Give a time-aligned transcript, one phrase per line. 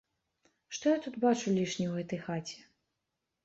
[0.75, 2.61] Што я тут бачу лішне ў гэтай хаце?